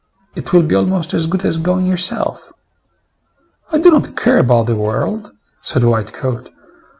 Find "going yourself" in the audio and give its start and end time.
1.57-2.51